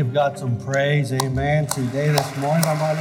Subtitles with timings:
[0.00, 1.12] give God some praise.
[1.12, 1.66] Amen.
[1.66, 2.96] Today, this morning, vamos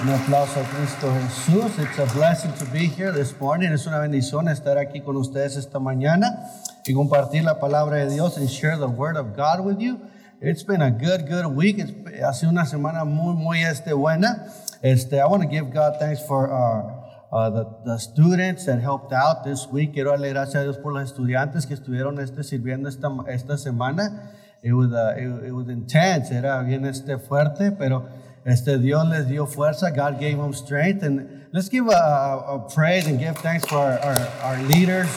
[0.00, 1.78] un aplauso a Cristo Jesús.
[1.78, 3.70] It's a blessing to be here this morning.
[3.70, 6.50] Es una bendición estar aquí con ustedes esta mañana
[6.84, 10.00] y compartir la palabra de Dios and share the word of God with you.
[10.40, 11.78] It's been a good, good week.
[11.78, 14.48] It's ha sido una semana muy, muy este, buena.
[14.82, 19.12] Este, I want to give God thanks for our uh, the, the, students that helped
[19.12, 19.92] out this week.
[19.92, 24.32] Quiero darle gracias a Dios por los estudiantes que estuvieron este, sirviendo esta, esta semana.
[24.62, 28.08] It was, uh, it, it was intense, era bien este, fuerte, pero
[28.46, 29.90] este, Dios les dio fuerza.
[29.90, 31.02] God gave them strength.
[31.02, 35.08] And let's give a, a, a praise and give thanks for our, our, our, leaders,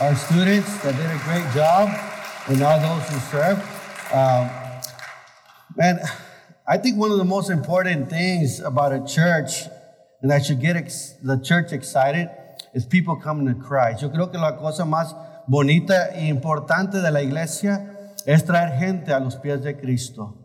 [0.00, 1.88] our students that did a great job,
[2.48, 3.62] and all those who served.
[4.12, 4.50] Um,
[5.76, 6.00] man,
[6.68, 9.62] I think one of the most important things about a church
[10.20, 12.28] and that should get ex- the church excited
[12.74, 14.02] is people coming to Christ.
[14.02, 15.14] Yo creo que la cosa más
[15.48, 17.89] bonita y importante de la iglesia
[18.26, 20.36] es traer gente a los pies de Cristo.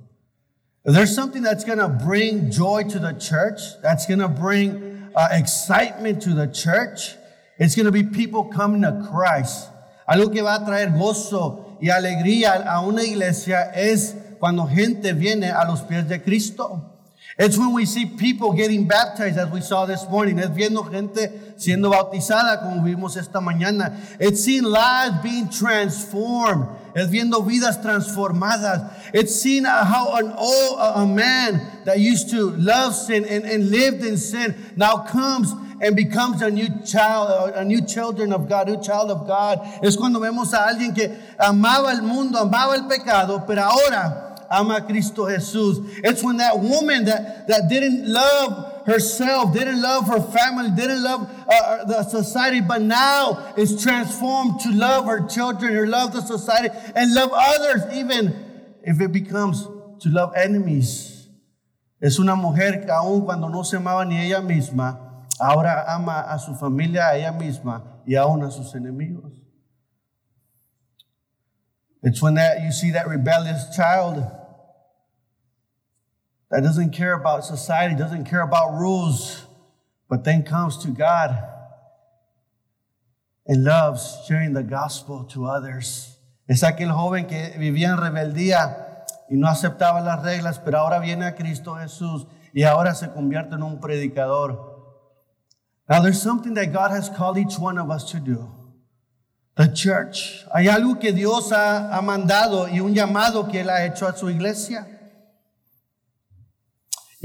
[0.84, 5.10] If there's something that's going to bring joy to the church, that's going to bring
[5.16, 7.16] uh, excitement to the church,
[7.58, 9.70] it's going to be people coming to Christ.
[10.08, 15.50] Algo que va a traer gozo y alegría a una iglesia es cuando gente viene
[15.50, 16.92] a los pies de Cristo.
[17.38, 20.40] It's when we see people getting baptized, as we saw this morning.
[20.40, 23.98] Es viendo gente siendo bautizada, como vimos esta mañana.
[24.20, 26.68] It's seeing lives being transformed.
[26.96, 28.90] Es viendo vidas transformadas.
[29.14, 33.44] It's seeing uh, how an old uh, a man that used to love sin and,
[33.44, 38.32] and lived in sin now comes and becomes a new child, uh, a new children
[38.32, 39.60] of God, a new child of God.
[39.84, 44.86] Es cuando vemos a alguien que amaba el mundo, amaba el pecado, pero ahora ama
[44.88, 45.86] Cristo Jesús.
[46.02, 51.30] It's when that woman that, that didn't love herself, didn't love her family, didn't love
[51.48, 56.70] uh, the society, but now is transformed to love her children, to love the society,
[56.96, 59.64] and love others, even if it becomes
[60.00, 61.28] to love enemies.
[62.02, 66.38] Es una mujer que aún cuando no se amaba ni ella misma, ahora ama a
[66.38, 69.32] su familia, a ella misma y aún a sus enemigos.
[72.04, 74.24] It's when that you see that rebellious child
[76.56, 79.44] that doesn't care about society, doesn't care about rules,
[80.10, 81.38] but then comes to God
[83.46, 86.18] and loves sharing the gospel to others.
[86.48, 91.26] Es aquel joven que vivía en rebeldía y no aceptaba las reglas, pero ahora viene
[91.26, 94.78] a Cristo Jesús y ahora se convierte en un predicador.
[95.90, 98.50] Now there's something that God has called each one of us to do.
[99.58, 100.46] The church.
[100.54, 104.16] Hay algo que Dios ha, ha mandado y un llamado que Él ha hecho a
[104.16, 104.95] su iglesia.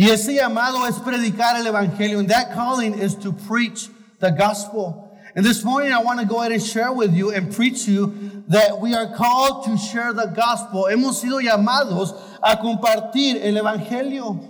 [0.01, 2.21] Y ese llamado es predicar el evangelio.
[2.21, 5.15] And that calling is to preach the gospel.
[5.37, 7.93] And this morning I want to go ahead and share with you and preach to
[7.93, 10.87] you that we are called to share the gospel.
[10.87, 14.41] Hemos sido llamados a compartir el evangelio.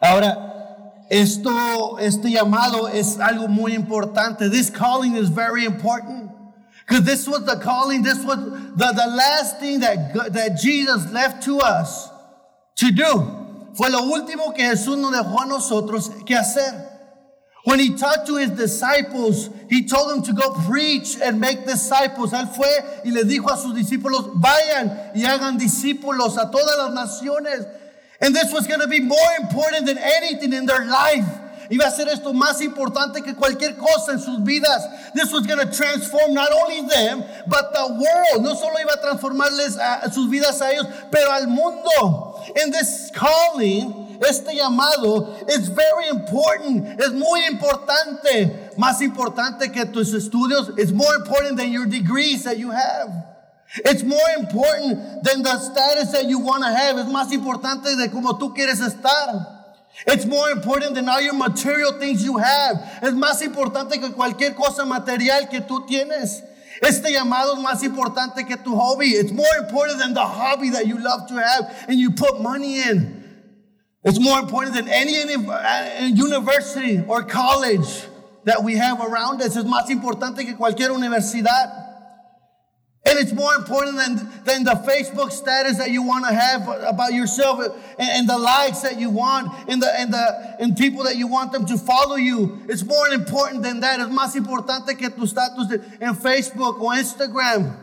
[0.00, 4.50] Ahora, esto, este llamado es algo muy importante.
[4.50, 6.30] This calling is very important.
[6.88, 11.42] Because this was the calling, this was the, the last thing that, that Jesus left
[11.42, 12.08] to us
[12.76, 13.41] to do.
[13.74, 16.90] Fue lo último que Jesús nos dejó a nosotros que hacer.
[17.64, 22.32] When he talked to his disciples, he told them to go preach and make disciples.
[22.32, 22.66] Él fue
[23.04, 27.64] y le dijo a sus discípulos, vayan y hagan discípulos a todas las naciones.
[28.20, 31.26] And this was going to be more important than anything in their life.
[31.70, 35.12] Iba a ser esto más importante que cualquier cosa en sus vidas.
[35.14, 38.44] This was going to transform not only them, but the world.
[38.44, 42.31] No solo iba a transformarles a, sus vidas a ellos, pero al mundo.
[42.60, 47.00] And this calling, este llamado, is very important.
[47.00, 48.76] Es muy importante.
[48.76, 50.78] Más importante que tus estudios.
[50.78, 53.10] It's more important than your degrees that you have.
[53.84, 56.96] It's more important than the status that you want to have.
[56.98, 59.62] Es más importante de cómo tú quieres estar.
[60.06, 62.76] It's more important than all your material things you have.
[63.02, 66.42] Es más importante que cualquier cosa material que tú tienes.
[66.82, 69.14] Este llamado es más importante que tu hobby.
[69.14, 72.82] It's more important than the hobby that you love to have and you put money
[72.82, 73.22] in.
[74.04, 78.08] It's more important than any uh, university or college
[78.44, 79.56] that we have around us.
[79.56, 81.81] Es más importante que cualquier universidad.
[83.04, 87.12] And it's more important than, than the Facebook status that you want to have about
[87.12, 87.58] yourself
[87.98, 91.26] and, and, the likes that you want and the, and the and people that you
[91.26, 92.62] want them to follow you.
[92.68, 93.98] It's more important than that.
[93.98, 97.76] Es más importante que tu status en Facebook o Instagram.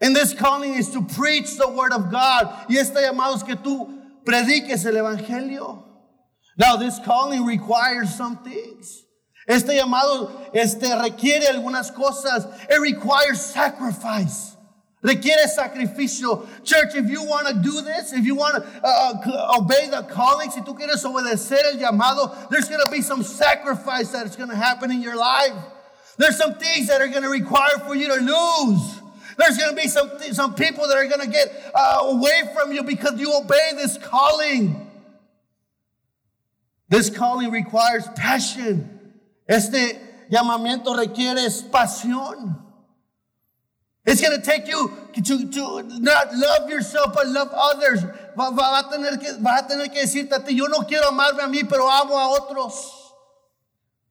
[0.00, 2.66] And this calling is to preach the word of God.
[2.68, 5.82] Y este llamado es que tú prediques el evangelio.
[6.56, 9.02] Now this calling requires some things.
[9.46, 12.46] Este llamado este, requiere algunas cosas.
[12.70, 14.56] It requires sacrifice.
[15.02, 16.46] Requiere sacrificio.
[16.62, 20.04] Church, if you want to do this, if you want to uh, uh obey the
[20.04, 24.36] calling, si tú quieres obedecer el llamado, there's going to be some sacrifice that is
[24.36, 25.54] going to happen in your life.
[26.18, 29.00] There's some things that are going to require for you to lose.
[29.36, 32.72] There's going to be some, some people that are going to get uh, away from
[32.72, 34.88] you because you obey this calling.
[36.88, 38.91] This calling requires passion.
[39.52, 40.00] Este
[40.30, 42.58] llamamiento requiere pasión.
[44.06, 48.02] It's going to take you to, to not love yourself, but love others.
[48.34, 51.08] Va, va, a tener que, va a tener que decirte a ti, yo no quiero
[51.08, 53.02] amarme a mí, pero amo a otros.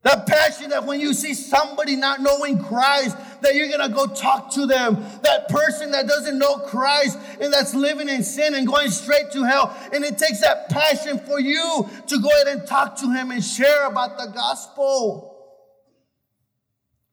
[0.02, 4.50] That passion that when you see somebody not knowing Christ, that you're gonna go talk
[4.52, 5.04] to them.
[5.22, 9.42] That person that doesn't know Christ and that's living in sin and going straight to
[9.42, 9.76] hell.
[9.92, 13.42] And it takes that passion for you to go ahead and talk to him and
[13.44, 15.31] share about the gospel.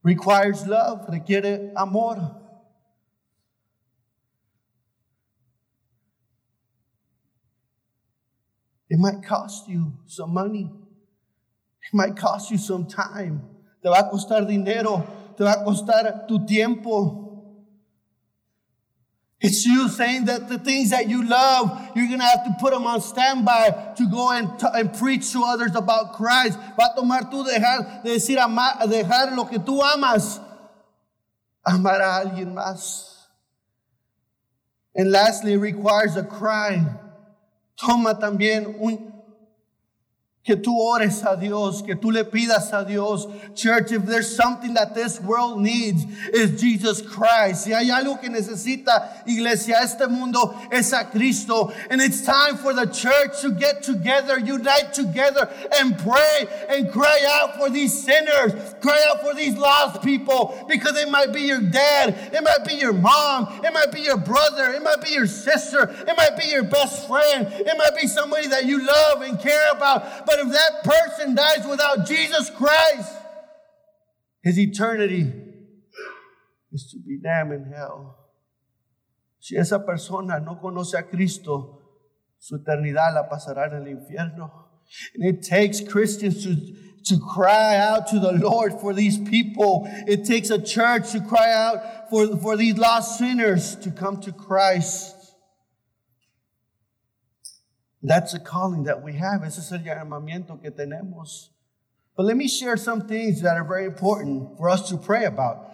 [0.04, 2.36] Requires love, requiere amor.
[8.90, 10.72] It might cost you some money.
[11.81, 13.42] It might cost you some time.
[13.84, 15.06] Te va a costar dinero.
[15.38, 17.29] Te va a costar tu tiempo.
[19.41, 22.74] It's you saying that the things that you love, you're going to have to put
[22.74, 26.59] them on standby to go and, t- and preach to others about Christ.
[26.75, 30.41] Va a tomar tú dejar de decir ama, dejar lo que tú amas,
[31.65, 33.15] amar a alguien más.
[34.94, 36.85] And lastly, it requires a cry.
[37.77, 39.19] Toma también un,
[40.45, 43.27] que tú ores a Dios, que tú le pidas a Dios.
[43.56, 46.03] Church, if there's something that this world needs,
[46.33, 47.65] is Jesus Christ.
[47.65, 51.71] Si hay algo que necesita iglesia, este mundo es a Cristo.
[51.91, 57.19] And it's time for the church to get together, unite together, and pray and cry
[57.27, 61.62] out for these sinners, cry out for these lost people, because it might be your
[61.62, 65.27] dad, it might be your mom, it might be your brother, it might be your
[65.27, 69.39] sister, it might be your best friend, it might be somebody that you love and
[69.39, 70.25] care about.
[70.25, 73.13] But if that person dies without Jesus Christ,
[74.41, 75.31] his eternity
[76.71, 78.15] is to be damned in hell.
[79.39, 81.81] Si esa persona no conoce a Cristo,
[82.38, 84.51] su eternidad la pasará en el infierno.
[85.15, 86.56] And it takes Christians to,
[87.06, 89.83] to cry out to the Lord for these people.
[90.07, 94.31] It takes a church to cry out for, for these lost sinners to come to
[94.31, 95.15] Christ.
[98.01, 99.44] That's a calling that we have.
[99.44, 101.50] Ese es el llamamiento que tenemos.
[102.16, 105.69] But let me share some things that are very important for us to pray about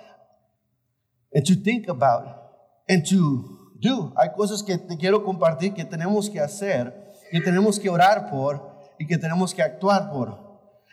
[1.33, 2.51] and to think about
[2.87, 4.13] and to do.
[4.17, 6.93] Hay cosas que te quiero compartir que tenemos que hacer,
[7.31, 8.61] que tenemos que orar por
[8.99, 10.45] y que tenemos que actuar por.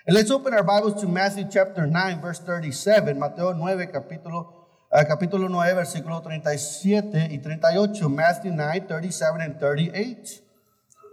[0.06, 3.14] And let's open our Bibles to Matthew chapter 9, verse 37.
[3.14, 8.08] Mateo 9, capítulo, uh, capítulo 9, versículo 37 y 38.
[8.08, 10.42] Matthew 9, 37 and 38.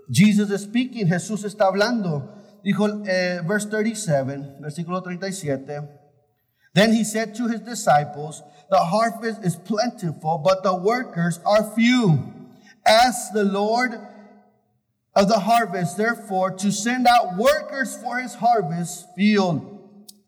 [0.09, 2.27] Jesus is speaking, Jesús está hablando.
[2.63, 5.87] Dijo, eh, verse 37, versículo 37.
[6.73, 12.33] Then he said to his disciples, The harvest is plentiful, but the workers are few.
[12.85, 13.99] Ask the Lord
[15.15, 19.77] of the harvest, therefore, to send out workers for his harvest field.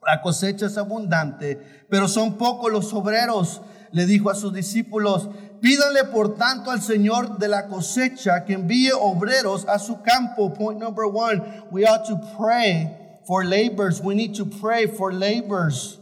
[0.06, 3.62] La cosecha es abundante, pero son pocos los obreros.
[3.92, 5.30] Le dijo a sus discípulos,
[5.62, 10.50] Pídanle por tanto al Señor de la cosecha que envíe obreros a su campo.
[10.50, 12.90] Point number one, we ought to pray
[13.28, 14.02] for laborers.
[14.02, 16.00] We need to pray for laborers.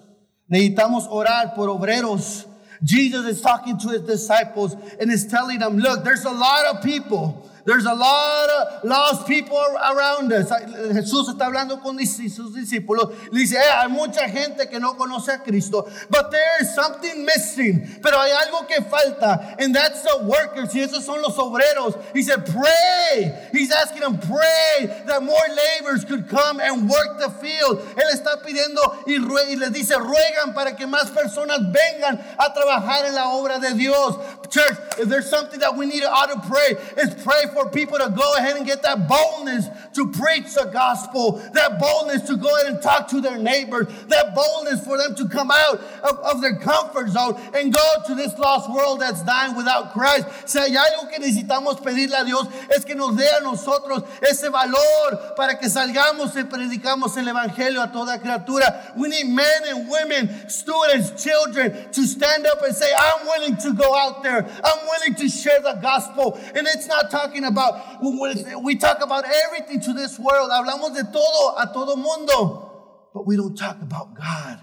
[0.49, 2.45] Necesitamos orar por obreros.
[2.81, 6.81] Jesus is talking to his disciples and is telling them, look, there's a lot of
[6.81, 10.49] people There's a lot of lost people around us.
[10.49, 13.13] Jesús está hablando con sus discípulos.
[13.31, 15.89] Le dice, eh, hay mucha gente que no conoce a Cristo.
[16.09, 17.99] But there is something missing.
[18.01, 19.55] Pero hay algo que falta.
[19.59, 20.73] And that's the workers.
[20.73, 21.99] Y esos son los obreros.
[22.13, 23.49] He said, pray.
[23.51, 25.35] He's asking them, pray that more
[25.77, 27.79] laborers could come and work the field.
[27.95, 33.05] Él está pidiendo y, y les dice, ruegan para que más personas vengan a trabajar
[33.05, 34.15] en la obra de Dios.
[34.49, 37.97] Church, if there's something that we need to ought to pray, is pray for people
[37.97, 42.47] to go ahead and get that boldness to preach the gospel, that boldness to go
[42.55, 46.41] ahead and talk to their neighbors, that boldness for them to come out of, of
[46.41, 50.27] their comfort zone and go to this lost world that's dying without Christ.
[50.47, 54.49] Si hay algo que necesitamos pedirle a Dios es que nos dé a nosotros ese
[54.49, 58.93] valor para que salgamos y predicamos el evangelio a toda criatura.
[58.95, 63.73] We need men and women, students, children to stand up and say, I'm willing to
[63.73, 64.45] go out there.
[64.63, 66.39] I'm willing to share the gospel.
[66.55, 70.49] And it's not talking about, we talk about everything to this world.
[70.51, 72.65] Hablamos de todo a todo mundo.
[73.13, 74.59] But we don't talk about God.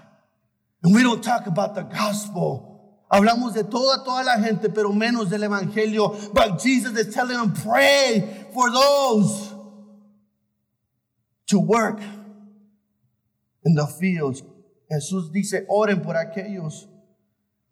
[0.83, 3.05] And we don't talk about the gospel.
[3.11, 6.33] Hablamos de toda, toda la gente, pero menos del Evangelio.
[6.33, 9.53] But Jesus is telling them, pray for those
[11.47, 11.99] to work
[13.63, 14.43] in the fields.
[14.91, 16.87] Jesús dice, oren por aquellos.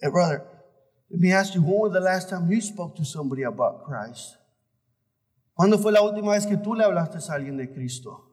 [0.02, 0.44] Hey, brother,
[1.10, 4.38] let me ask you, when was the last time you spoke to somebody about Christ?
[5.56, 8.26] ¿Cuándo fue la última vez que tú le hablaste a alguien de Cristo?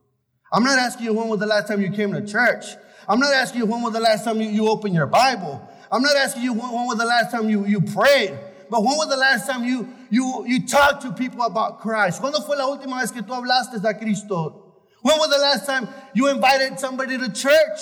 [0.53, 2.77] I'm not asking you when was the last time you came to church.
[3.09, 5.67] I'm not asking you when was the last time you, you opened your Bible.
[5.91, 8.39] I'm not asking you when, when was the last time you, you prayed.
[8.69, 12.21] But when was the last time you, you, you talked to people about Christ?
[12.21, 14.75] ¿Cuándo fue la última vez que tú hablaste de Cristo?
[15.03, 17.81] When was the last time you invited somebody to church?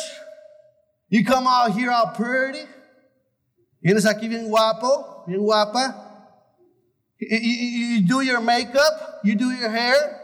[1.09, 2.66] You come out here all pretty.
[3.85, 6.10] Vienes aquí bien guapo, bien guapa.
[7.21, 10.19] You, do your makeup, you do your hair.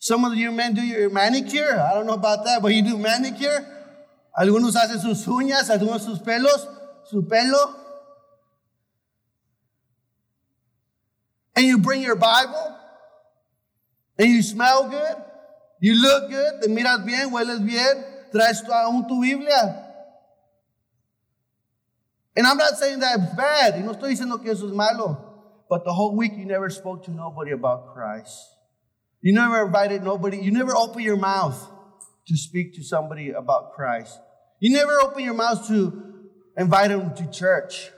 [0.00, 1.78] Some of you men do your manicure.
[1.78, 3.64] I don't know about that, but you do manicure.
[4.36, 6.66] Algunos hacen sus uñas, algunos sus pelos,
[7.04, 7.76] su pelo.
[11.54, 12.76] And you bring your Bible.
[14.18, 15.16] And you smell good.
[15.80, 16.62] You look good.
[16.62, 18.04] Te miras bien, hueles bien.
[18.32, 19.86] Traes aún tu Biblia.
[22.36, 23.74] And I'm not saying that it's bad.
[23.74, 25.29] Y no estoy diciendo que eso es malo.
[25.70, 28.34] But the whole week you never spoke to nobody about Christ.
[29.22, 30.38] You never invited nobody.
[30.38, 31.56] You never opened your mouth
[32.26, 34.18] to speak to somebody about Christ.
[34.58, 36.26] You never open your mouth to
[36.58, 37.92] invite them to church.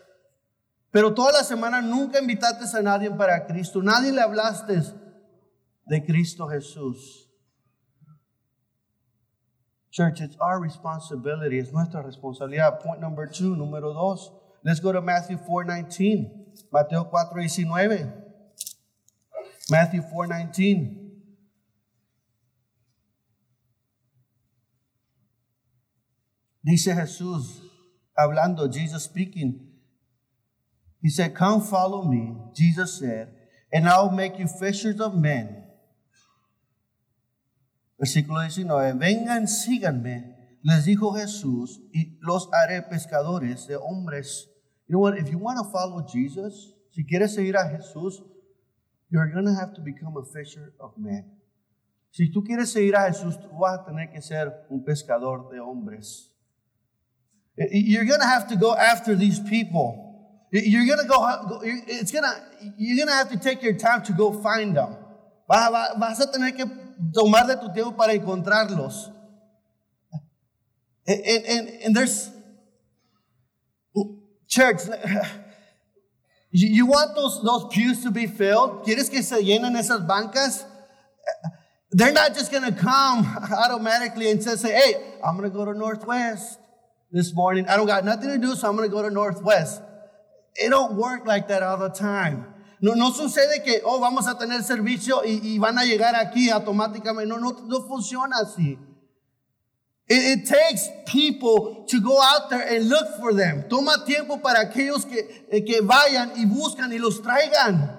[0.93, 3.81] Pero toda la semana nunca invitaste a nadie para Cristo.
[3.81, 4.93] Nadie le hablaste
[5.89, 7.27] de Cristo Jesús.
[9.91, 11.59] Church, it's our responsibility.
[11.59, 12.81] Es nuestra responsabilidad.
[12.81, 14.31] Point number two, número dos.
[14.63, 16.42] Let's go to Matthew 4:19.
[16.71, 18.13] Mateo 4:19.
[19.71, 21.03] Matthew 4:19.
[26.63, 27.61] Dice Jesús,
[28.17, 29.73] hablando, Jesus speaking.
[31.01, 33.35] He said, Come follow me, Jesus said,
[33.73, 35.65] and I'll make you fishers of men.
[37.99, 44.49] Versículo 19, vengan, síganme, les dijo Jesús, y los haré pescadores de hombres.
[44.87, 45.19] You know what?
[45.19, 48.15] If you want to follow Jesus, si quieres seguir a Jesús,
[49.11, 51.25] you're going to have to become a fisher of men.
[52.11, 55.59] Si tú quieres seguir a Jesús, tú vas a tener que ser un pescador de
[55.59, 56.29] hombres.
[57.57, 60.09] You're going to have to go after these people.
[60.51, 64.03] You're going to go, it's going to, you're going to have to take your time
[64.05, 64.97] to go find them.
[65.49, 66.67] Vas a tener que
[67.15, 69.11] tomar de tu tiempo para encontrarlos.
[71.07, 72.31] And, and, and there's,
[74.53, 74.81] church,
[76.51, 78.85] you want those, those pews to be filled?
[78.85, 80.65] ¿Quieres que se llenen esas bancas?
[81.91, 84.95] They're not just going to come automatically and say, hey,
[85.25, 86.59] I'm going to go to Northwest
[87.11, 87.67] this morning.
[87.69, 89.83] I don't got nothing to do, so I'm going to go to Northwest.
[90.55, 92.47] It don't work like that all the time.
[92.81, 96.51] No, no sucede que, oh, vamos a tener servicio y, y van a llegar aquí
[96.51, 97.29] automáticamente.
[97.29, 98.79] No, no, no funciona así.
[100.09, 103.65] It, takes people to go out there and look for them.
[103.69, 107.99] Toma tiempo para aquellos que, eh, que vayan y buscan y los traigan.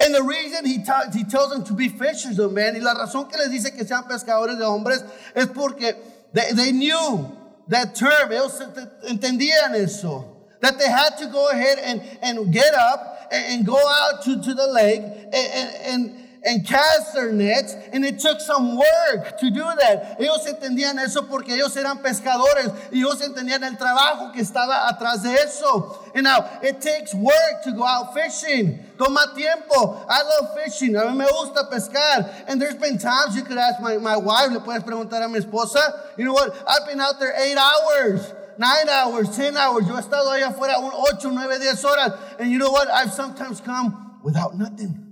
[0.00, 2.94] And the reason he, ta- he tells them to be fishers of men, y la
[2.94, 5.02] razón que les dice que sean pescadores de hombres,
[5.34, 5.96] es porque
[6.32, 7.30] they, they knew
[7.68, 8.60] that term, ellos
[9.08, 10.30] entendían eso.
[10.60, 14.40] That they had to go ahead and, and get up and, and go out to,
[14.40, 16.23] to the lake and, and, and
[16.66, 20.20] cast their nets, and it took some work to do that.
[20.20, 25.22] Ellos entendían eso porque ellos eran pescadores y ellos entendían el trabajo que estaba atrás
[25.22, 26.04] de eso.
[26.14, 28.78] And now it takes work to go out fishing.
[28.98, 30.04] Toma tiempo.
[30.08, 30.94] I love fishing.
[30.96, 32.44] A mí me gusta pescar.
[32.46, 35.40] And there's been times you could ask my, my wife, le puedes preguntar a mi
[35.40, 36.54] esposa, you know what?
[36.68, 38.32] I've been out there eight hours.
[38.56, 39.88] Nine hours, ten hours.
[39.88, 42.38] Yo he estado allá afuera un ocho, nueve, diez horas.
[42.38, 42.88] And you know what?
[42.88, 45.03] I've sometimes come without nothing.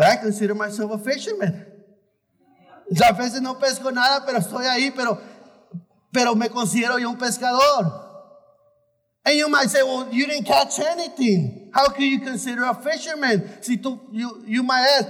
[0.00, 1.66] But I consider myself a fisherman.
[3.04, 5.20] A veces no pesco nada, pero estoy ahí, pero,
[6.10, 7.84] pero me considero yo un pescador.
[9.26, 11.70] And you might say, well, you didn't catch anything.
[11.74, 13.62] How can you consider a fisherman?
[13.62, 15.08] Si tú, you, you might ask,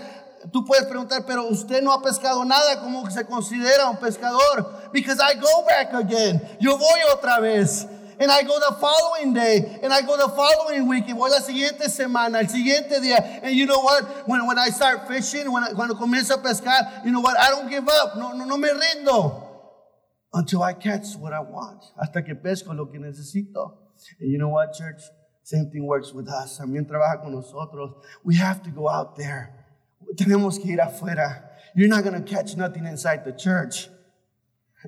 [0.53, 4.91] tú puedes preguntar, pero usted no ha pescado nada, ¿cómo se considera un pescador?
[4.93, 6.41] Because I go back again.
[6.61, 7.87] Yo voy otra vez.
[8.21, 11.41] And I go the following day, and I go the following week, y voy la
[11.41, 13.41] siguiente semana, el siguiente día.
[13.43, 14.29] And you know what?
[14.29, 17.41] When, when I start fishing, when I, cuando comienzo a pescar, you know what?
[17.41, 18.19] I don't give up.
[18.19, 19.47] No, no, no me rindo.
[20.35, 21.83] Until I catch what I want.
[21.99, 23.79] Hasta que pesco lo que necesito.
[24.21, 25.01] And you know what, church?
[25.43, 26.59] Same thing works with us.
[26.59, 28.05] También trabaja con nosotros.
[28.23, 29.51] We have to go out there.
[30.15, 31.43] Tenemos que ir afuera.
[31.75, 33.89] You're not going to catch nothing inside the church.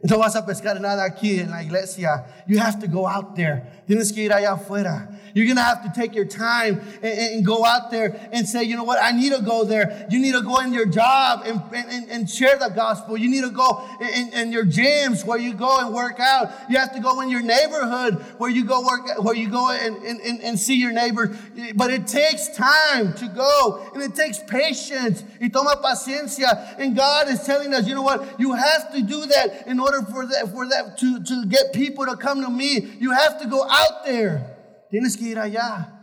[0.03, 2.25] No vas a pescar nada aquí en la iglesia.
[2.47, 3.83] You have to go out there.
[3.87, 5.09] Tienes que ir allá afuera.
[5.35, 8.65] You're going to have to take your time and, and, go out there and say,
[8.65, 10.07] you know what, I need to go there.
[10.11, 13.17] You need to go in your job and, and, and share the gospel.
[13.17, 16.53] You need to go in, in, your gyms where you go and work out.
[16.69, 19.97] You have to go in your neighborhood where you go work, where you go and,
[19.97, 21.37] and, and see your neighbors.
[21.75, 25.25] But it takes time to go and it takes patience.
[25.41, 26.79] Y toma paciencia.
[26.79, 30.03] And God is telling us, you know what, you have to do that in order
[30.11, 32.97] for that, for that to, to get people to come to me.
[33.01, 34.57] You have to go out there.
[34.93, 36.03] Tienes que ir allá.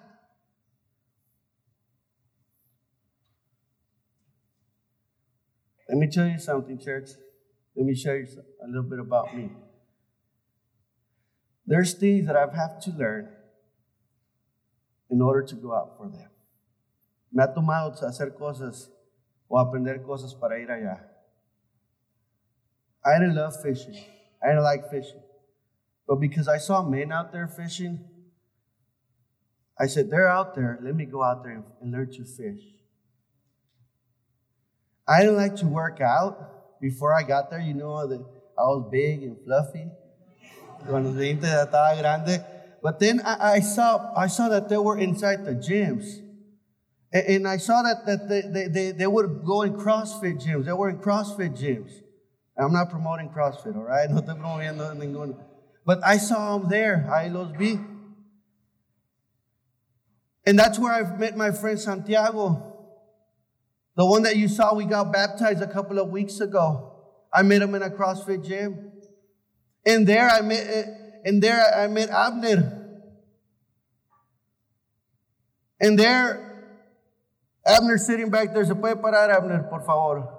[5.88, 7.10] Let me tell you something, church.
[7.76, 8.28] Let me share you
[8.64, 9.50] a little bit about me.
[11.66, 13.30] There's things that I've had to learn
[15.10, 16.30] in order to go out for them.
[17.32, 18.90] Me ha tomado hacer cosas
[19.48, 21.00] o aprender cosas para ir allá.
[23.10, 23.98] I didn't love fishing.
[24.44, 25.22] I didn't like fishing.
[26.08, 28.00] But because I saw men out there fishing,
[29.80, 30.80] I said, they're out there.
[30.82, 32.62] Let me go out there and learn to fish.
[35.08, 36.82] I didn't like to work out.
[36.82, 38.20] Before I got there, you know that
[38.58, 39.88] I was big and fluffy.
[42.82, 46.20] But then I, I, saw, I saw that they were inside the gyms.
[47.12, 50.66] And, and I saw that, that they, they, they, they would go in CrossFit gyms.
[50.66, 51.92] They were in CrossFit gyms.
[52.60, 54.10] I'm not promoting CrossFit, all right?
[54.10, 55.36] No estoy promoviendo.
[55.86, 57.10] But I saw them there.
[57.12, 57.80] I los vi.
[60.46, 62.76] And that's where I met my friend Santiago,
[63.96, 66.94] the one that you saw we got baptized a couple of weeks ago.
[67.34, 68.92] I met him in a CrossFit gym.
[69.86, 72.76] And there I met, and there I met Abner.
[75.80, 76.74] And there,
[77.66, 78.66] Abner sitting back there.
[78.66, 80.39] Se puede parar, Abner, por favor.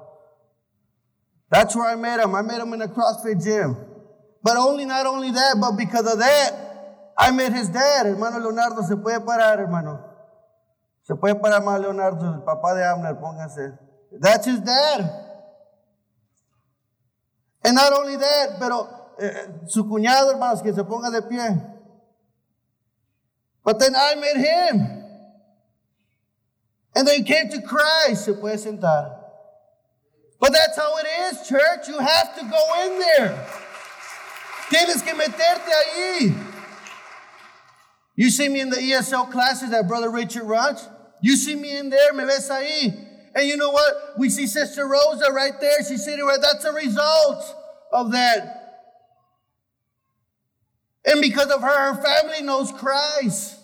[1.51, 2.35] That's where I met him.
[2.35, 3.77] I met him in a CrossFit gym.
[4.43, 6.71] But only, not only that, but because of that,
[7.19, 10.01] I met his dad, hermano Leonardo, se puede parar, hermano.
[11.03, 13.79] Se puede parar más Leonardo, el papá de Abner, póngase.
[14.19, 15.27] That's his dad.
[17.63, 18.89] And not only that, pero
[19.21, 21.61] eh, su cuñado, hermanos, que se ponga de pie.
[23.63, 25.05] But then I met him.
[26.95, 28.25] And they came to Christ.
[28.25, 29.20] Se puede sentar.
[30.41, 31.87] But that's how it is, church.
[31.87, 33.47] You have to go in there.
[34.71, 36.47] Tienes que meterte ahí.
[38.17, 40.89] You see me in the ESL classes that Brother Richard runs.
[41.23, 43.07] You see me in there, me ves ahí.
[43.35, 44.19] And you know what?
[44.19, 45.85] We see Sister Rosa right there.
[45.87, 46.39] She's sitting right.
[46.41, 47.45] That's a result
[47.93, 48.57] of that.
[51.05, 53.60] And because of her, her family knows Christ.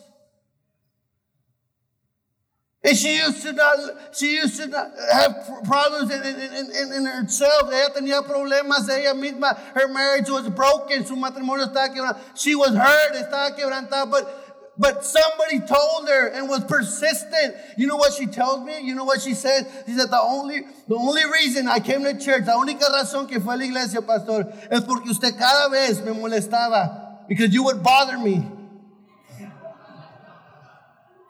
[2.87, 3.79] And she used to not,
[4.13, 7.73] she used to not have problems in, in, in, in herself.
[7.73, 9.59] Ella tenía problemas ella misma.
[9.75, 11.05] Her marriage was broken.
[11.05, 12.19] Su matrimonio estaba quebrantado.
[12.37, 13.15] She was hurt.
[13.15, 14.09] Estaba quebrantada.
[14.09, 14.47] But
[14.79, 17.57] but somebody told her and was persistent.
[17.77, 18.81] You know what she tells me?
[18.83, 19.67] You know what she said?
[19.87, 23.41] She said, the only, the only reason I came to church, la única razón que
[23.41, 27.27] fue a la iglesia, pastor, es porque usted cada vez me molestaba.
[27.27, 28.47] Because you would bother me.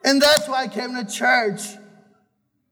[0.07, 1.63] And that's why I came to church.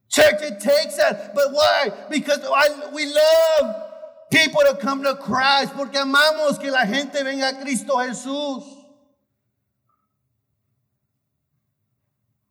[0.09, 1.35] Church, it takes that.
[1.35, 1.91] But why?
[2.09, 3.91] Because I, we love
[4.31, 5.75] people to come to Christ.
[5.75, 8.63] Porque amamos que la gente venga a Cristo Jesús.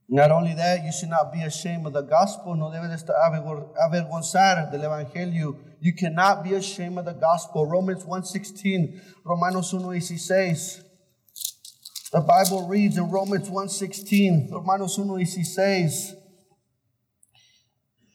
[0.09, 2.53] Not only that, you should not be ashamed of the gospel.
[2.53, 3.15] No debe de estar
[3.79, 5.57] avergonzar del evangelio.
[5.79, 7.65] You cannot be ashamed of the gospel.
[7.65, 10.83] Romans 1.16, Romanos 1.16.
[12.13, 16.13] The Bible reads in Romans 1.16, Romanos 1.16,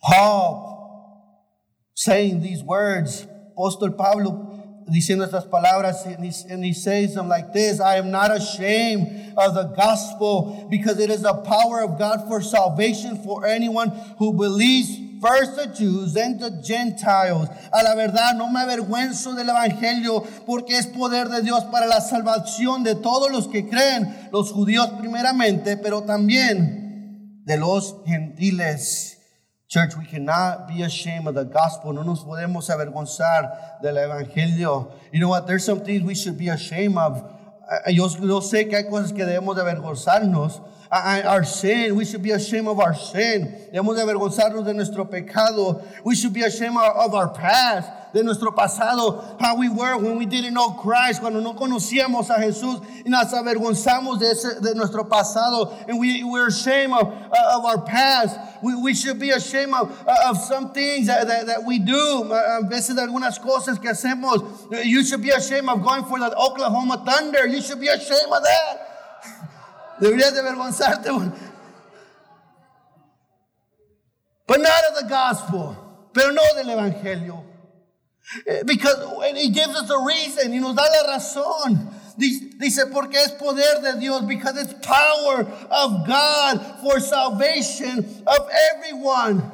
[0.01, 0.69] Paul
[1.95, 7.97] saying these words, Apostle Pablo diciendo estas palabras, and he says them like this I
[7.97, 13.21] am not ashamed of the gospel because it is the power of God for salvation
[13.25, 15.08] for anyone who believes.
[15.21, 17.49] First the Jews, then the Gentiles.
[17.73, 22.01] A la verdad, no me avergüenzo del Evangelio porque es poder de Dios para la
[22.01, 29.17] salvación de todos los que creen, los judíos primeramente, pero también de los gentiles.
[29.69, 31.93] Church, we cannot be ashamed of the gospel.
[31.93, 34.93] No nos podemos avergonzar del evangelio.
[35.13, 35.47] You know what?
[35.47, 37.23] There's some things we should be ashamed of.
[37.89, 41.95] Yo, yo sé que hay cosas que debemos de avergonzarnos, our sin.
[41.97, 43.55] We should be ashamed of our sin.
[43.73, 45.83] Debemos de avergonzarnos de nuestro pecado.
[46.05, 50.25] We should be ashamed of our past, de nuestro pasado, how we were when we
[50.25, 55.05] didn't know Christ, cuando no conocíamos a Jesús y nos avergonzamos de, ese, de nuestro
[55.05, 55.77] pasado.
[55.87, 58.39] And we, we're ashamed of, uh, of our past.
[58.63, 62.33] We, we should be ashamed of, uh, of some things that, that, that we do.
[62.33, 64.85] A veces de algunas cosas que hacemos.
[64.85, 67.47] You should be ashamed of going for the Oklahoma Thunder.
[67.47, 68.88] You should be ashamed of that.
[70.01, 71.11] Deberías de avergonzarte.
[74.47, 75.77] But not of the gospel.
[76.13, 77.45] Pero no del evangelio.
[78.47, 78.97] Eh, Because
[79.37, 81.91] he gives us a reason y nos da la razón.
[82.17, 89.53] Dice, porque es poder de Dios, because it's power of God for salvation of everyone.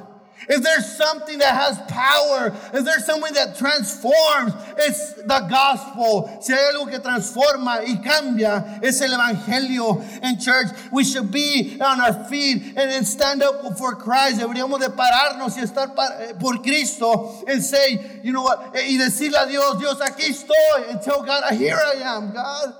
[0.49, 6.39] If there's something that has power, if there's something that transforms, it's the gospel.
[6.43, 10.03] Si hay algo que transforma y cambia, es el evangelio.
[10.23, 14.41] In church, we should be on our feet and, and stand up for Christ.
[14.41, 18.99] Deberíamos de pararnos y estar eh, por Cristo and say, you know what, eh, y
[18.99, 20.91] decirle a Dios, Dios, aquí estoy.
[20.91, 22.75] And tell God, here I am, God.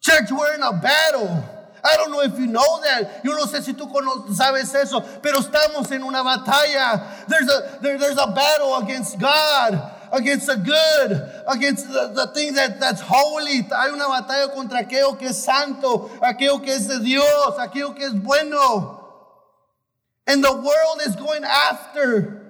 [0.00, 1.55] Church, we're in a battle.
[1.86, 3.20] I don't know if you know that.
[3.24, 3.86] Yo no sé si tú
[4.34, 7.26] sabes eso, pero estamos en una batalla.
[7.28, 9.80] There's a, there- there's a battle against God,
[10.12, 13.62] against the good, against the, the thing that, that's holy.
[13.62, 18.04] Hay una batalla contra aquello que es santo, aquello que es de Dios, aquello que
[18.06, 19.04] es bueno.
[20.26, 22.42] And the world is going after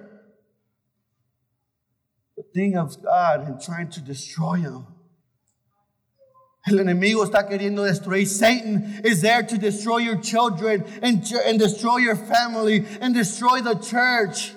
[2.35, 4.85] the thing of God and trying to destroy him.
[6.67, 8.27] El enemigo está queriendo destruir.
[8.27, 13.75] Satan is there to destroy your children and, and destroy your family and destroy the
[13.75, 14.53] church.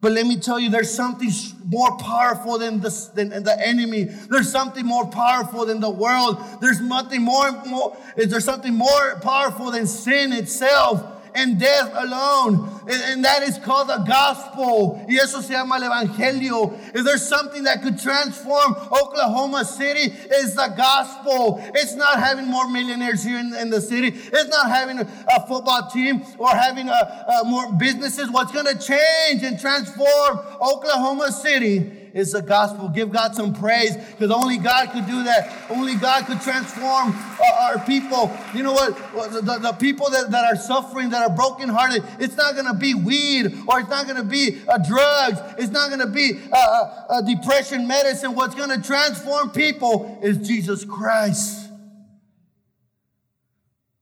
[0.00, 1.30] But let me tell you, there's something
[1.64, 4.04] more powerful than the, than the enemy.
[4.04, 6.44] There's something more powerful than the world.
[6.60, 12.68] There's nothing more, more there's something more powerful than sin itself and death alone.
[12.86, 15.04] And, and that is called the gospel.
[15.08, 16.78] Y eso se llama el evangelio.
[16.94, 21.62] If there's something that could transform Oklahoma City, it's the gospel.
[21.74, 24.08] It's not having more millionaires here in, in the city.
[24.08, 28.30] It's not having a, a football team or having a, a more businesses.
[28.30, 32.88] What's going to change and transform Oklahoma City is the gospel.
[32.88, 35.52] Give God some praise because only God could do that.
[35.68, 38.32] Only God could transform uh, our people.
[38.54, 38.96] You know what?
[39.32, 42.74] The, the- the people that, that are suffering, that are brokenhearted, it's not going to
[42.74, 45.40] be weed or it's not going to be uh, drugs.
[45.58, 48.34] It's not going to be uh, uh, uh, depression medicine.
[48.34, 51.68] What's going to transform people is Jesus Christ.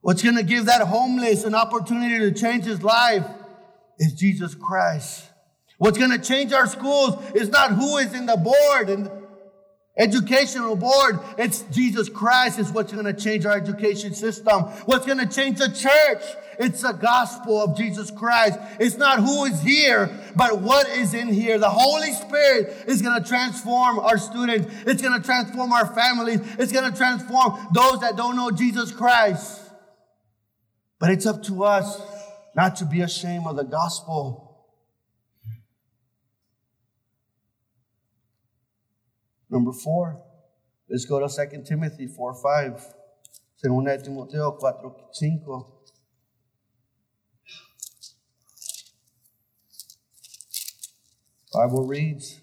[0.02, 3.24] What's going to give that homeless an opportunity to change his life
[3.98, 5.28] is Jesus Christ.
[5.82, 9.10] What's going to change our schools is not who is in the board and
[9.98, 11.18] educational board.
[11.36, 14.62] It's Jesus Christ is what's going to change our education system.
[14.86, 16.22] What's going to change the church?
[16.60, 18.60] It's the gospel of Jesus Christ.
[18.78, 21.58] It's not who is here, but what is in here.
[21.58, 24.72] The Holy Spirit is going to transform our students.
[24.86, 26.42] It's going to transform our families.
[26.60, 29.60] It's going to transform those that don't know Jesus Christ.
[31.00, 32.00] But it's up to us
[32.54, 34.51] not to be ashamed of the gospel.
[39.52, 40.18] Number four,
[40.88, 42.94] let's go to 2 Timothy 4 5.
[43.56, 45.64] Segunda de Timoteo 4 5.
[51.52, 52.40] Bible reads,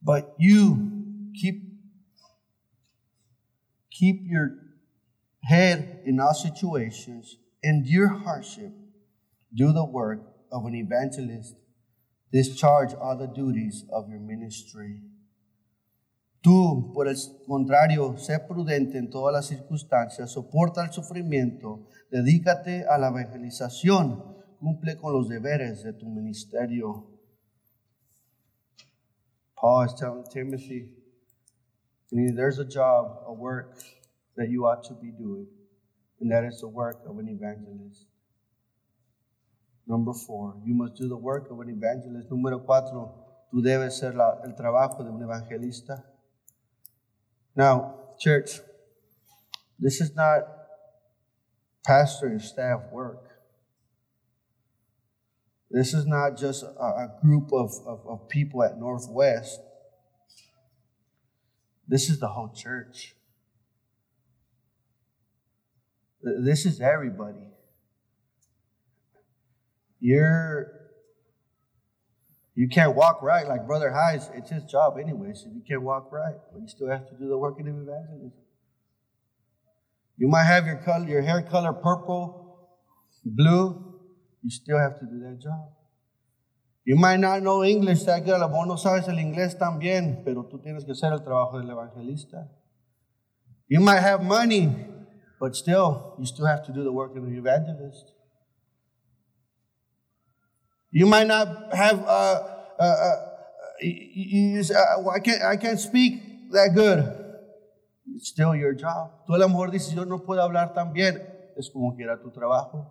[0.00, 1.64] But you keep
[3.90, 4.50] keep your
[5.42, 8.70] head in all situations, endure hardship,
[9.54, 11.56] do the work of an evangelist,
[12.32, 15.00] discharge all the duties of your ministry.
[16.40, 22.96] Tú, por el contrario, sé prudente en todas las circunstancias, soporta el sufrimiento, dedícate a
[22.96, 27.06] la evangelización, cumple con los deberes de tu ministerio.
[29.56, 30.90] Paul is telling Timothy,
[32.12, 33.76] there's a job, a work
[34.36, 35.48] that you ought to be doing,
[36.20, 38.06] and that is the work of an evangelist.
[39.88, 42.28] Number four, you must do the work of an evangelist.
[42.28, 43.10] Número cuatro,
[43.50, 46.04] tú debes ser la- el trabajo de un evangelista.
[47.56, 48.60] Now, church,
[49.78, 50.42] this is not
[51.86, 53.24] pastor and staff work.
[55.70, 59.58] This is not just a, a group of, of, of people at Northwest.
[61.86, 63.14] This is the whole church.
[66.22, 67.48] This is everybody.
[70.00, 70.78] You're
[72.54, 74.28] You can't walk right like Brother Hayes.
[74.34, 77.28] It's his job anyway, so you can't walk right, but you still have to do
[77.28, 78.32] the work of evangelism.
[80.16, 82.68] You might have your color, your hair color purple,
[83.24, 84.00] blue.
[84.42, 85.70] You still have to do that job.
[86.84, 88.40] You might not know English that good.
[88.42, 91.70] A no sabes el inglés tan bien, pero tú tienes que hacer el trabajo del
[91.70, 92.48] evangelista.
[93.68, 94.74] You might have money,
[95.38, 98.17] but still, you still have to do the work of the evangelist.
[100.90, 102.42] You might not have, uh,
[102.78, 103.16] uh, uh,
[103.80, 107.14] you, you, uh, I, can't, I can't speak that good.
[108.14, 109.26] It's still your job.
[109.26, 111.22] Tú a lo mejor dices, yo no puedo hablar tan bien.
[111.56, 112.90] Es como quiera tu trabajo.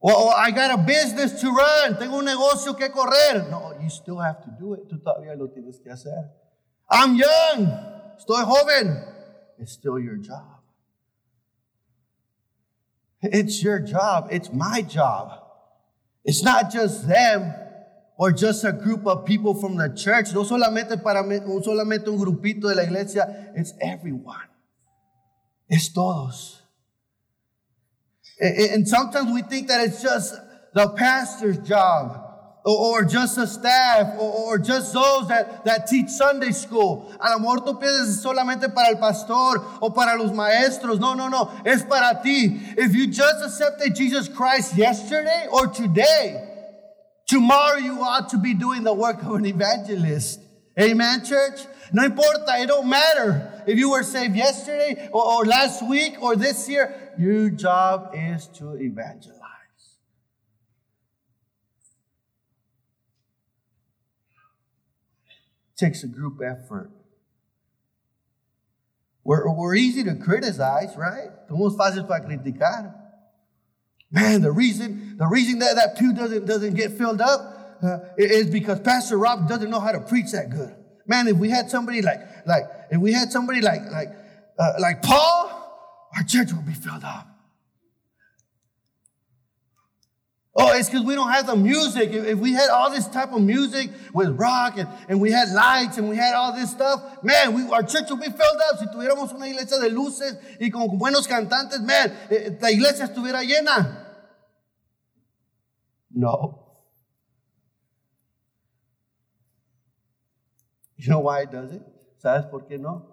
[0.00, 1.98] Well, I got a business to run.
[1.98, 3.48] Tengo un negocio que correr.
[3.50, 4.88] No, you still have to do it.
[4.88, 6.30] Tú todavía lo tienes que hacer.
[6.90, 7.66] I'm young.
[8.16, 9.02] Estoy joven.
[9.58, 10.55] It's still your job.
[13.32, 14.28] It's your job.
[14.30, 15.42] It's my job.
[16.24, 17.54] It's not just them
[18.18, 20.32] or just a group of people from the church.
[20.32, 23.52] No solamente para solamente un grupito de la iglesia.
[23.54, 24.48] It's everyone.
[25.68, 26.62] It's todos.
[28.40, 30.34] And sometimes we think that it's just
[30.74, 32.25] the pastor's job
[32.66, 37.12] or just a staff or just those that, that teach Sunday school.
[37.20, 40.98] A lo mejor tú piensas solamente para el pastor o para los maestros.
[40.98, 41.50] No, no, no.
[41.64, 42.60] Es para ti.
[42.76, 46.42] If you just accepted Jesus Christ yesterday or today,
[47.26, 50.40] tomorrow you ought to be doing the work of an evangelist.
[50.78, 51.60] Amen, church?
[51.92, 56.34] No importa, it don't matter if you were saved yesterday or, or last week or
[56.34, 57.12] this year.
[57.16, 59.35] Your job is to evangelize.
[65.76, 66.90] Takes a group effort.
[69.24, 71.30] We're, we're easy to criticize, right?
[71.48, 72.94] Somos fácil para criticar.
[74.10, 78.48] Man, the reason the reason that that pew doesn't doesn't get filled up uh, is
[78.48, 80.74] because Pastor Rob doesn't know how to preach that good.
[81.06, 84.08] Man, if we had somebody like like if we had somebody like like
[84.58, 87.26] uh, like Paul, our church would be filled up.
[90.58, 92.12] Oh, it's because we don't have the music.
[92.12, 95.98] If, we had all this type of music with rock and, and we had lights
[95.98, 98.78] and we had all this stuff, man, we, our church would be filled up.
[98.78, 103.44] Si tuviéramos una iglesia de luces y con buenos cantantes, man, eh, la iglesia estuviera
[103.44, 104.02] llena.
[106.14, 106.62] No.
[110.96, 111.82] You know why it does it?
[112.24, 113.04] ¿Sabes por qué no?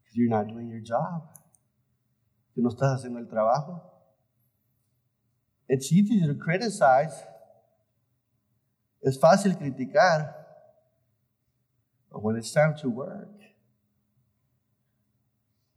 [0.00, 1.28] Because you're not doing your job.
[2.54, 3.97] Que no estás haciendo el trabajo.
[5.68, 7.22] It's easy to criticize.
[9.04, 10.34] Es fácil criticar.
[12.10, 13.28] But when it's time to work,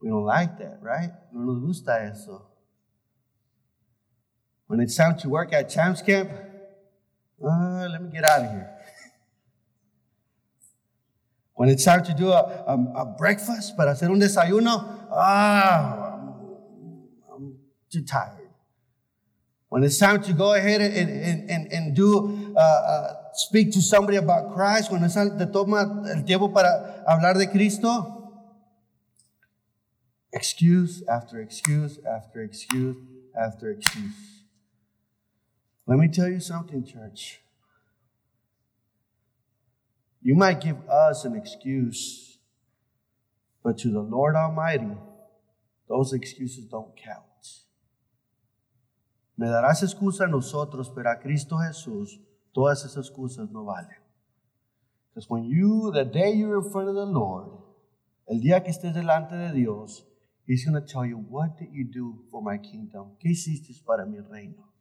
[0.01, 1.11] we don't like that, right?
[1.31, 2.47] No nos gusta eso.
[4.67, 6.31] When it's time to work at Champs Camp,
[7.43, 8.69] uh, let me get out of here.
[11.53, 17.43] When it's time to do a, a, a breakfast, para hacer un desayuno, ah, I'm,
[17.43, 17.57] I'm
[17.91, 18.40] too tired.
[19.71, 23.81] When it's time to go ahead and, and, and, and do, uh, uh, speak to
[23.81, 28.33] somebody about Christ, cuando te toma el tiempo para hablar de Cristo,
[30.33, 32.97] excuse after excuse after excuse
[33.33, 34.43] after excuse.
[35.87, 37.39] Let me tell you something, church.
[40.21, 42.39] You might give us an excuse,
[43.63, 44.97] but to the Lord Almighty,
[45.87, 47.30] those excuses don't count.
[49.41, 53.97] Me darás excusa a nosotros, pero a Cristo Jesús, todas esas excusas no valen.
[55.09, 57.49] Because when you, the day you're in front of the Lord,
[58.27, 60.07] el día que estés delante de Dios,
[60.45, 63.17] He's going to tell you, what did you do for my kingdom?
[63.19, 64.71] ¿Qué hiciste para mi reino?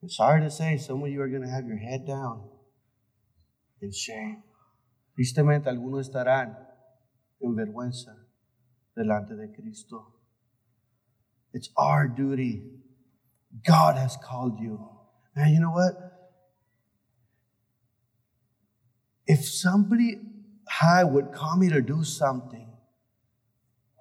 [0.00, 2.48] It's sorry to say, some of you are going to have your head down
[3.82, 4.42] in shame.
[5.14, 6.56] Tristemente, algunos estarán
[7.40, 8.16] en vergüenza
[8.96, 10.17] delante de Cristo.
[11.52, 12.62] It's our duty.
[13.66, 14.88] God has called you.
[15.34, 15.94] Man, you know what?
[19.26, 20.20] If somebody
[20.68, 22.68] high would call me to do something,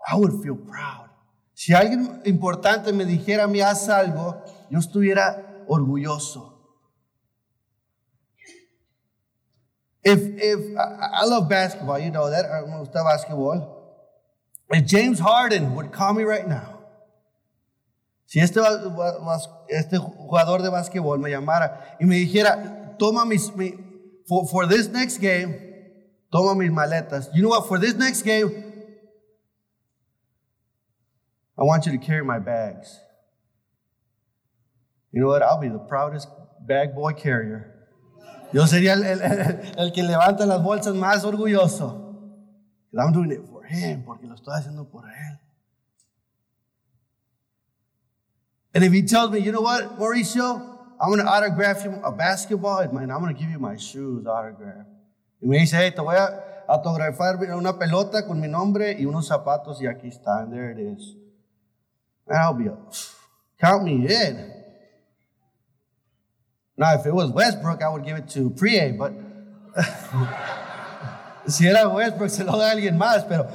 [0.09, 1.09] I would feel proud.
[1.53, 6.53] Si alguien importante me dijera a mí haz algo, yo estuviera orgulloso.
[10.03, 12.45] If if I, love basketball, you know that.
[12.45, 13.73] I gusta basketball.
[14.69, 16.76] If James Harden would call me right now
[18.27, 18.59] Si este,
[19.69, 23.73] este jugador de básquetbol me llamara y me dijera, toma mis, mi,
[24.27, 25.55] for, this next game,
[26.29, 27.29] toma mis maletas.
[27.33, 27.67] You know what?
[27.67, 28.51] For this next game,
[31.57, 32.99] I want you to carry my bags.
[35.13, 35.41] You know what?
[35.41, 36.27] I'll be the proudest
[36.67, 37.73] bag boy carrier.
[38.51, 42.03] Yo sería el, el, el, el que levanta las bolsas más orgulloso.
[42.93, 45.39] I'm doing it for him, porque lo estoy haciendo por él.
[48.77, 52.11] And if he tells me, you know what, Mauricio, I'm going to autograph you a
[52.11, 54.85] basketball, and I'm going to give you my shoes autographed.
[55.41, 59.27] Y me dice, hey, te voy a autografar una pelota con mi nombre y unos
[59.27, 61.15] zapatos, y aquí está, and there it is.
[62.27, 62.69] And I'll be,
[63.59, 64.53] count me in.
[66.77, 69.11] Now, if it was Westbrook, I would give it to Prie, but
[71.47, 73.49] si era Westbrook, se lo da alguien más, pero.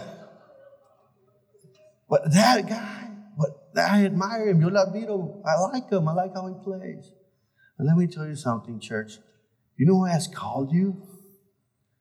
[2.09, 3.02] But that guy,
[3.77, 4.61] I admire him.
[4.61, 5.43] Yo lo admiro.
[5.45, 6.09] I like him.
[6.09, 7.11] I like how he plays.
[7.79, 9.19] And let me tell you something, church.
[9.77, 11.03] You know who has called you?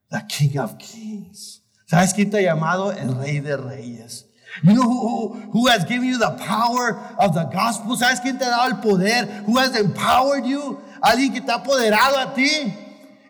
[0.09, 1.61] The King of Kings.
[1.89, 2.95] ¿Sabes quién te ha llamado?
[2.95, 4.25] El Rey de Reyes.
[4.63, 7.95] You know who, who, who, has given you the power of the gospel?
[7.95, 9.25] ¿Sabes quién te ha dado el poder?
[9.45, 10.81] Who has empowered you?
[11.01, 12.73] Alguien que te ha apoderado a ti.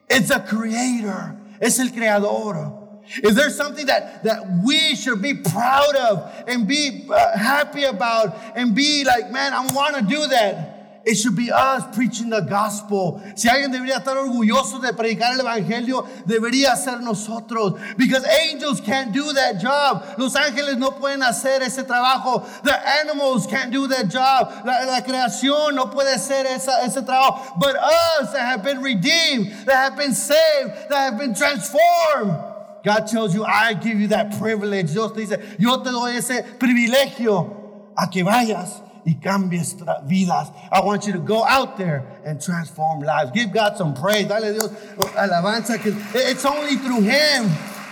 [0.09, 1.37] It's the creator.
[1.61, 2.80] Es el creador.
[3.23, 8.35] Is there something that, that we should be proud of and be uh, happy about
[8.55, 10.81] and be like, man, I want to do that?
[11.03, 13.21] It should be us preaching the gospel.
[13.35, 17.79] Si alguien debería estar orgulloso de predicar el evangelio, debería ser nosotros.
[17.97, 20.05] Because angels can't do that job.
[20.19, 22.45] Los ángeles no pueden hacer ese trabajo.
[22.63, 24.63] The animals can't do that job.
[24.63, 27.59] La, la creación no puede hacer esa, ese trabajo.
[27.59, 32.50] But us that have been redeemed, that have been saved, that have been transformed.
[32.83, 34.91] God tells you, I give you that privilege.
[34.91, 39.75] Dios te dice, yo te doy ese privilegio a que vayas y cambies
[40.07, 40.51] vidas.
[40.71, 43.31] I want you to go out there and transform lives.
[43.31, 44.27] Give God some praise.
[44.27, 44.69] Dale Dios
[45.15, 45.79] alabanza.
[46.15, 47.49] It's only through Him.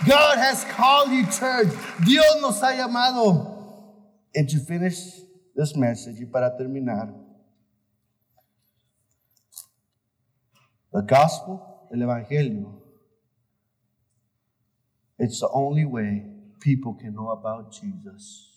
[0.07, 1.67] God has called you, church.
[2.05, 3.57] Dios nos ha llamado.
[4.33, 4.95] And to finish
[5.55, 7.13] this message, y para terminar,
[10.93, 12.78] the gospel, el evangelio,
[15.19, 16.25] it's the only way
[16.59, 18.47] people can know about Jesus.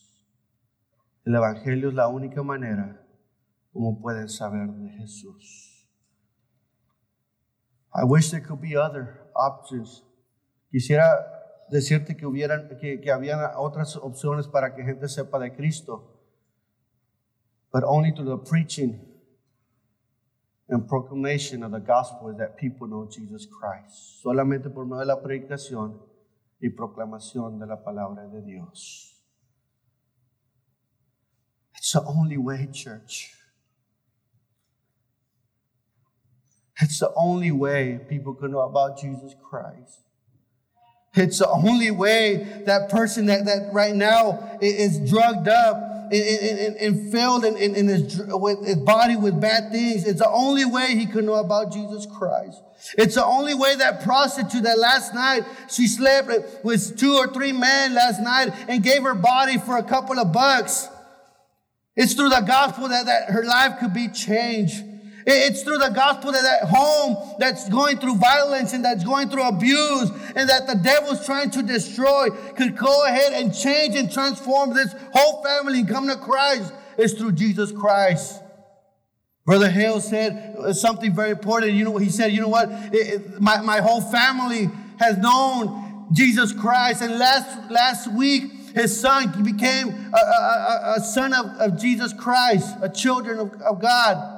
[1.26, 3.00] El Evangelio es la única manera
[3.72, 5.88] como pueden saber de Jesús.
[7.94, 10.02] I wish there could be other options.
[10.70, 11.04] Quisiera
[11.70, 16.08] decirte que, hubieran, que, que habían otras opciones para que gente sepa de Cristo.
[17.72, 19.00] But only through the preaching
[20.68, 24.22] and proclamation of the gospel is that people know Jesus Christ.
[24.22, 26.11] Solamente por medio de la predicación
[26.62, 29.18] y proclamación de la palabra de Dios.
[31.76, 33.34] It's the only way, church.
[36.80, 40.00] It's the only way people can know about Jesus Christ.
[41.14, 46.76] It's the only way that person that, that right now is drugged up and, and,
[46.76, 50.06] and filled in, his, with his body with bad things.
[50.06, 52.60] It's the only way he can know about Jesus Christ.
[52.98, 57.52] It's the only way that prostitute that last night she slept with two or three
[57.52, 60.88] men last night and gave her body for a couple of bucks.
[61.96, 64.84] It's through the gospel that, that her life could be changed.
[65.26, 69.46] It's through the gospel that that home that's going through violence and that's going through
[69.46, 74.74] abuse and that the devil's trying to destroy could go ahead and change and transform
[74.74, 76.72] this whole family and come to Christ.
[76.98, 78.40] It's through Jesus Christ.
[79.44, 81.72] Brother Hale said something very important.
[81.72, 82.70] You know, he said, you know what?
[82.92, 87.02] It, it, my, my whole family has known Jesus Christ.
[87.02, 92.76] And last, last week, his son became a, a, a son of, of, Jesus Christ,
[92.80, 94.31] a children of, of God.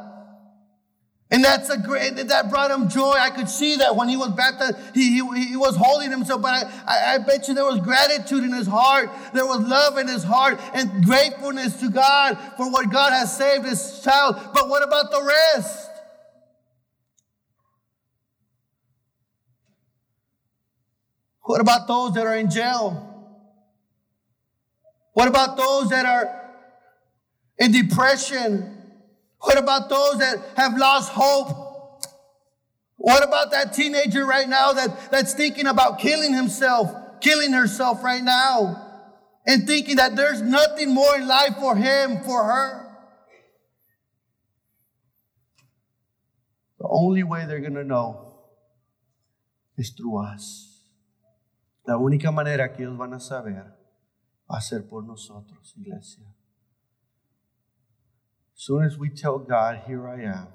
[1.31, 3.13] And that's a great, that brought him joy.
[3.13, 6.43] I could see that when he was baptized, he, he, he was holding himself.
[6.43, 9.11] But I, I, I, bet you there was gratitude in his heart.
[9.33, 13.65] There was love in his heart and gratefulness to God for what God has saved
[13.65, 14.37] his child.
[14.53, 15.91] But what about the rest?
[21.41, 23.11] What about those that are in jail?
[25.15, 26.51] What about those that are
[27.59, 28.84] in depression?
[29.45, 32.09] What about those that have lost hope?
[32.97, 38.25] What about that teenager right now that, that's thinking about killing himself, killing herself right
[38.25, 39.11] now,
[39.47, 42.89] and thinking that there's nothing more in life for him, for her?
[46.79, 48.39] The only way they're going to know
[49.77, 50.81] is through us.
[51.87, 53.77] La única manera que ellos van a saber
[54.51, 56.34] va a ser por nosotros, iglesia.
[58.65, 60.49] As soon as we tell God, here I am,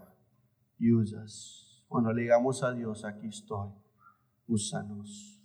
[0.80, 1.84] use us.
[1.88, 3.72] Cuando le digamos a Dios, aquí estoy,
[4.50, 5.38] úsanos.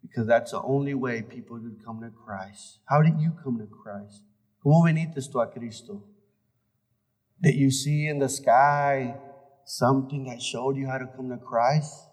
[0.00, 2.78] Because that's the only way people can come to Christ.
[2.86, 4.22] How did you come to Christ?
[4.64, 6.02] ¿Cómo viniste tú a Cristo?
[7.42, 9.14] Did you see in the sky
[9.66, 12.08] something that showed you how to come to Christ?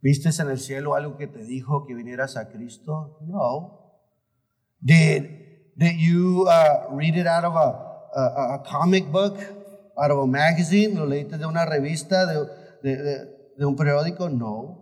[0.00, 3.18] ¿Viste en el cielo algo que te dijo que vinieras a Cristo?
[3.26, 3.80] No.
[4.80, 5.43] Did,
[5.76, 9.38] did you uh, read it out of a, a, a, comic book,
[9.98, 10.94] out of a magazine?
[10.94, 12.46] ¿Lo leíste de una revista, de,
[12.82, 14.30] de, de, de un periódico?
[14.30, 14.80] No.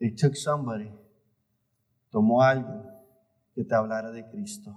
[0.00, 0.90] It took somebody.
[2.12, 2.84] Tomó algo
[3.54, 4.74] que te hablara de Cristo.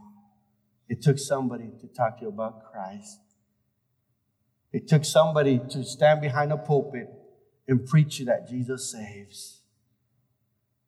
[0.89, 3.21] It took somebody to talk to you about Christ.
[4.71, 7.09] It took somebody to stand behind a pulpit
[7.67, 9.61] and preach you that Jesus saves.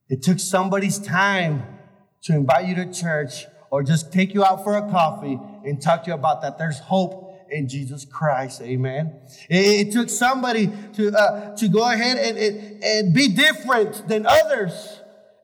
[0.10, 1.80] It took somebody's time
[2.24, 6.04] to invite you to church or just take you out for a coffee and talk
[6.04, 8.62] to you about that there's hope in Jesus Christ.
[8.62, 9.20] Amen.
[9.50, 14.26] It, it took somebody to, uh, to go ahead and, and, and be different than
[14.26, 15.00] others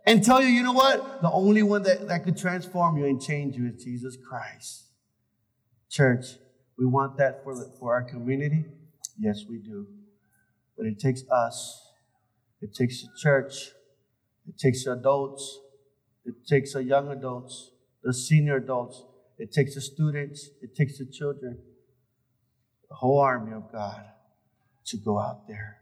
[0.05, 1.21] and tell you, you know what?
[1.21, 4.85] The only one that, that could transform you and change you is Jesus Christ.
[5.89, 6.25] Church,
[6.77, 8.65] we want that for, the, for our community?
[9.19, 9.87] Yes, we do.
[10.77, 11.91] But it takes us,
[12.61, 13.71] it takes the church,
[14.47, 15.59] it takes adults,
[16.23, 17.71] it takes the young adults,
[18.07, 19.03] the senior adults,
[19.37, 21.57] it takes the students, it takes the children,
[22.87, 24.01] the whole army of God
[24.85, 25.79] to go out there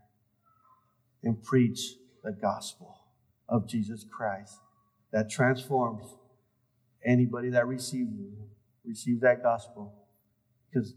[1.24, 2.98] and preach the gospel
[3.48, 4.58] of Jesus Christ
[5.14, 6.16] that transforms
[7.06, 8.10] anybody that receives
[8.84, 9.94] receives that gospel.
[10.74, 10.96] Because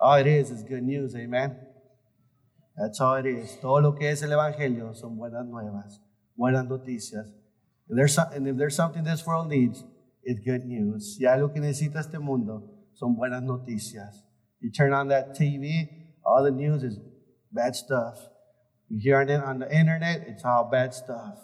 [0.00, 1.56] all it is is good news, amen.
[2.76, 3.56] That's all it is.
[3.60, 6.00] Todo lo que es el evangelio son buenas nuevas,
[6.36, 7.30] buenas noticias.
[7.88, 9.84] And, there's some, and if there's something this world needs,
[10.28, 11.16] it's good news.
[11.16, 12.62] Si algo que necesita este mundo
[12.92, 14.24] son buenas noticias.
[14.60, 15.88] You turn on that TV,
[16.22, 17.00] all the news is
[17.50, 18.18] bad stuff.
[18.90, 21.38] You hear it on the internet, it's all bad stuff.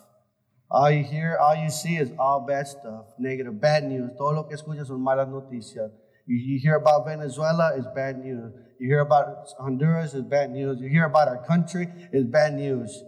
[0.70, 4.10] All you hear, all you see is all bad stuff, negative, bad news.
[4.18, 5.90] Todo lo que escuchas son malas noticias.
[6.26, 8.52] You, you hear about Venezuela, it's bad news.
[8.78, 10.78] You hear about Honduras, it's bad news.
[10.80, 13.02] You hear about our country, it's bad news.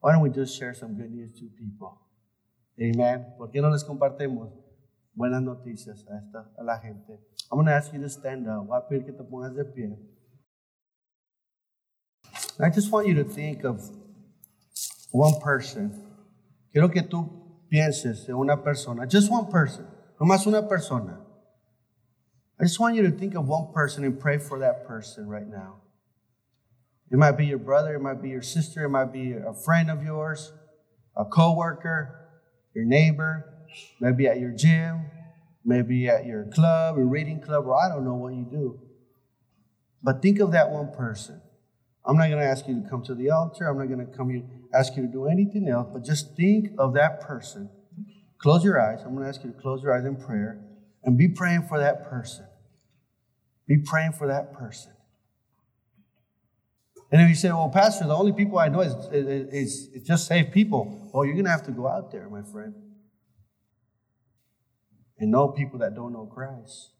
[0.00, 2.03] Why don't we just share some good news to people?
[2.80, 3.34] Amen.
[3.38, 4.50] ¿Por qué no les compartimos
[5.14, 7.20] buenas noticias a, esta, a la gente?
[7.50, 8.66] I'm going to ask you to stand up.
[8.66, 9.96] Voy a pedir que te pongas de pie.
[12.60, 13.80] I just want you to think of
[15.12, 15.92] one person.
[16.72, 19.06] Quiero que tú pienses en una persona.
[19.06, 19.86] Just one person.
[20.20, 21.20] No más una persona.
[22.58, 25.46] I just want you to think of one person and pray for that person right
[25.46, 25.80] now.
[27.10, 29.90] It might be your brother, it might be your sister, it might be a friend
[29.90, 30.52] of yours,
[31.16, 32.23] a coworker,
[32.74, 33.52] your neighbor,
[34.00, 35.06] maybe at your gym,
[35.64, 38.80] maybe at your club, your reading club, or I don't know what you do.
[40.02, 41.40] But think of that one person.
[42.04, 43.66] I'm not going to ask you to come to the altar.
[43.66, 44.42] I'm not going to come here
[44.74, 47.70] ask you to do anything else, but just think of that person.
[48.38, 49.00] Close your eyes.
[49.04, 50.60] I'm going to ask you to close your eyes in prayer
[51.04, 52.44] and be praying for that person.
[53.66, 54.92] Be praying for that person.
[57.10, 60.26] And if you say, well, Pastor, the only people I know is, is, is just
[60.26, 62.74] saved people, well, you're going to have to go out there, my friend,
[65.18, 66.90] and know people that don't know Christ.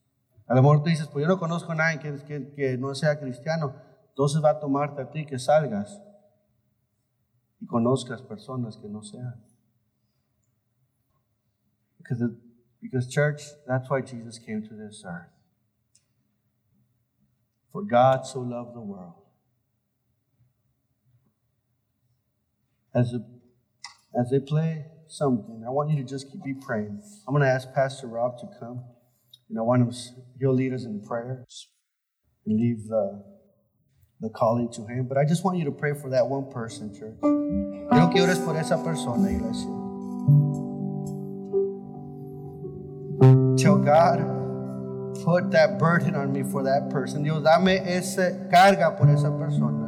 [0.47, 2.95] A lo mejor tú dices, pues yo no conozco a nadie que, que, que no
[2.95, 3.75] sea cristiano.
[4.11, 6.01] Entonces va a tomarte a ti que salgas
[7.61, 9.43] y conozcas personas que no sean.
[11.99, 12.31] Because, it,
[12.81, 15.33] because church, that's why Jesus came to this earth.
[17.73, 19.24] For God so loved the world.
[22.95, 23.21] As, a,
[24.19, 27.03] as they play something, I want you to just keep be praying.
[27.27, 28.85] I'm going to ask Pastor Rob to come.
[29.49, 29.93] And I want him,
[30.41, 31.45] he'll lead us in prayer
[32.47, 33.25] and leave the
[34.25, 35.07] the calling to Him.
[35.07, 37.15] But I just want you to pray for that one person, church.
[37.21, 39.69] Quiero por esa persona, iglesia.
[43.57, 44.19] Tell God,
[45.25, 47.23] put that burden on me for that person.
[47.23, 47.79] Dios, dame
[48.51, 49.84] carga por esa persona.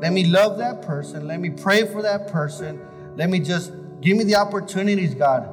[0.00, 1.26] Let me love that person.
[1.26, 2.80] Let me pray for that person.
[3.16, 5.46] Let me just give me the opportunities, God,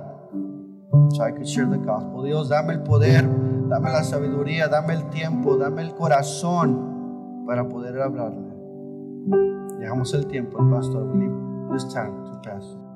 [1.14, 2.24] so I could share the gospel.
[2.24, 3.24] Dios, dame el poder,
[3.70, 8.48] dame la sabiduría, dame el tiempo, dame el corazón para poder hablarle.
[9.80, 11.04] Dejamos el tiempo al pastor.
[11.74, 12.87] This time to pastor.